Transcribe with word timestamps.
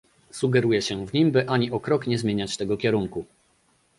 Sugeruje 0.31 0.81
się 0.81 1.05
w 1.07 1.13
nim, 1.13 1.31
by 1.31 1.49
ani 1.49 1.71
o 1.71 1.79
krok 1.79 2.07
nie 2.07 2.17
zmieniać 2.17 2.57
tego 2.57 2.77
kierunku 2.77 3.25